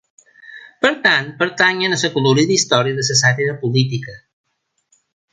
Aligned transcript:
Per 0.85 0.91
tant, 1.01 1.27
pertanyen 1.41 1.93
a 1.97 1.99
l'acolorida 2.03 2.55
història 2.55 2.97
de 3.01 3.05
la 3.11 3.17
sàtira 3.19 3.57
política. 3.65 4.17